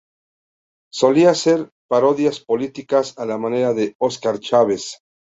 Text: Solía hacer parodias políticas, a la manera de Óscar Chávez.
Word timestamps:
Solía 0.91 1.29
hacer 1.29 1.69
parodias 1.87 2.39
políticas, 2.39 3.15
a 3.19 3.25
la 3.27 3.37
manera 3.37 3.75
de 3.75 3.93
Óscar 3.99 4.39
Chávez. 4.39 4.99